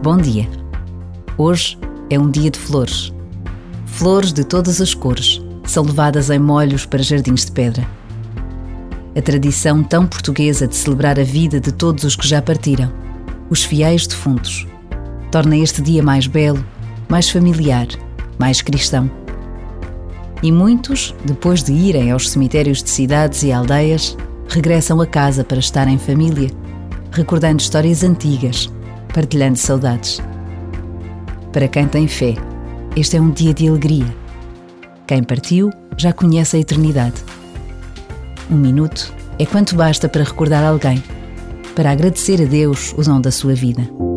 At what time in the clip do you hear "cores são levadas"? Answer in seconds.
4.94-6.30